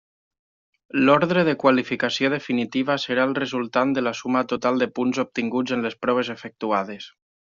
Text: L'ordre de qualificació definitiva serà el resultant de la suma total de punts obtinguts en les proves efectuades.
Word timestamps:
L'ordre 1.01 1.41
de 1.49 1.53
qualificació 1.63 2.31
definitiva 2.35 2.95
serà 3.03 3.27
el 3.31 3.37
resultant 3.41 3.93
de 3.97 4.05
la 4.07 4.15
suma 4.21 4.43
total 4.55 4.83
de 4.85 4.89
punts 4.97 5.23
obtinguts 5.27 5.77
en 5.79 5.89
les 5.89 5.99
proves 6.07 6.35
efectuades. 6.39 7.09